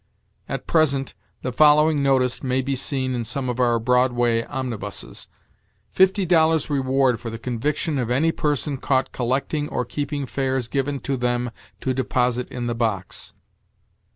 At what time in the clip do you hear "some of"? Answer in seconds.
3.23-3.59